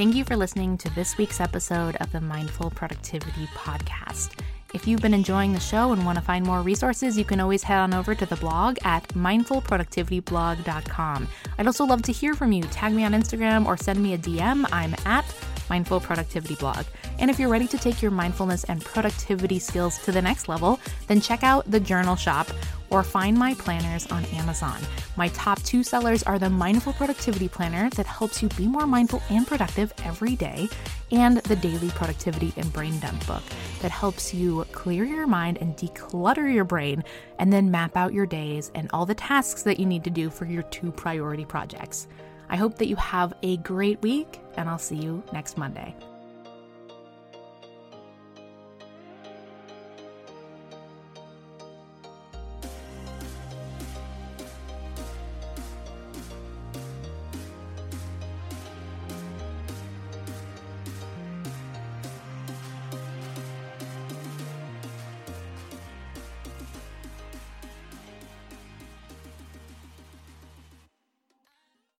Thank 0.00 0.14
you 0.14 0.24
for 0.24 0.34
listening 0.34 0.78
to 0.78 0.88
this 0.94 1.18
week's 1.18 1.40
episode 1.40 1.96
of 1.96 2.10
the 2.10 2.22
Mindful 2.22 2.70
Productivity 2.70 3.46
Podcast. 3.48 4.30
If 4.72 4.88
you've 4.88 5.02
been 5.02 5.12
enjoying 5.12 5.52
the 5.52 5.60
show 5.60 5.92
and 5.92 6.06
want 6.06 6.16
to 6.16 6.24
find 6.24 6.42
more 6.42 6.62
resources, 6.62 7.18
you 7.18 7.24
can 7.26 7.38
always 7.38 7.62
head 7.62 7.80
on 7.80 7.92
over 7.92 8.14
to 8.14 8.24
the 8.24 8.36
blog 8.36 8.78
at 8.82 9.06
mindfulproductivityblog.com. 9.08 11.28
I'd 11.58 11.66
also 11.66 11.84
love 11.84 12.00
to 12.00 12.12
hear 12.12 12.32
from 12.32 12.50
you. 12.50 12.62
Tag 12.62 12.94
me 12.94 13.04
on 13.04 13.12
Instagram 13.12 13.66
or 13.66 13.76
send 13.76 14.02
me 14.02 14.14
a 14.14 14.18
DM. 14.18 14.66
I'm 14.72 14.94
at 15.04 15.26
Mindful 15.68 16.00
Productivity 16.00 16.54
Blog. 16.54 16.86
And 17.18 17.30
if 17.30 17.38
you're 17.38 17.50
ready 17.50 17.68
to 17.68 17.76
take 17.76 18.00
your 18.00 18.10
mindfulness 18.10 18.64
and 18.64 18.82
productivity 18.82 19.58
skills 19.58 19.98
to 20.04 20.12
the 20.12 20.22
next 20.22 20.48
level, 20.48 20.80
then 21.08 21.20
check 21.20 21.44
out 21.44 21.70
the 21.70 21.78
Journal 21.78 22.16
Shop 22.16 22.48
or 22.90 23.02
find 23.02 23.38
my 23.38 23.54
planners 23.54 24.06
on 24.08 24.24
Amazon. 24.26 24.80
My 25.16 25.28
top 25.28 25.62
two 25.62 25.82
sellers 25.82 26.22
are 26.24 26.38
the 26.38 26.50
Mindful 26.50 26.92
Productivity 26.92 27.48
Planner 27.48 27.88
that 27.90 28.06
helps 28.06 28.42
you 28.42 28.48
be 28.50 28.66
more 28.66 28.86
mindful 28.86 29.22
and 29.30 29.46
productive 29.46 29.92
every 30.04 30.36
day, 30.36 30.68
and 31.10 31.38
the 31.38 31.56
Daily 31.56 31.88
Productivity 31.90 32.52
and 32.56 32.72
Brain 32.72 32.98
Dump 33.00 33.26
book 33.26 33.42
that 33.80 33.90
helps 33.90 34.34
you 34.34 34.64
clear 34.72 35.04
your 35.04 35.26
mind 35.26 35.58
and 35.60 35.76
declutter 35.76 36.52
your 36.52 36.64
brain, 36.64 37.02
and 37.38 37.52
then 37.52 37.70
map 37.70 37.96
out 37.96 38.12
your 38.12 38.26
days 38.26 38.70
and 38.74 38.90
all 38.92 39.06
the 39.06 39.14
tasks 39.14 39.62
that 39.62 39.80
you 39.80 39.86
need 39.86 40.04
to 40.04 40.10
do 40.10 40.30
for 40.30 40.44
your 40.44 40.62
two 40.64 40.92
priority 40.92 41.44
projects. 41.44 42.08
I 42.48 42.56
hope 42.56 42.76
that 42.78 42.88
you 42.88 42.96
have 42.96 43.32
a 43.42 43.58
great 43.58 44.02
week, 44.02 44.40
and 44.56 44.68
I'll 44.68 44.78
see 44.78 44.96
you 44.96 45.22
next 45.32 45.56
Monday. 45.56 45.94